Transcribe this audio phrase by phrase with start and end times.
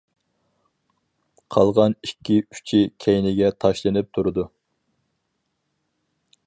[1.55, 4.47] قالغان ئىككى ئۇچى كەينىگە تاشلىنىپ تۇرىدۇ.